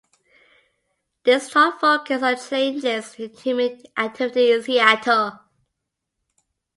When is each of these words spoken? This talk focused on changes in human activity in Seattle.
This 1.25 1.51
talk 1.51 1.79
focused 1.79 2.23
on 2.23 2.35
changes 2.39 3.13
in 3.19 3.29
human 3.35 3.83
activity 3.95 4.51
in 4.51 4.63
Seattle. 4.63 5.39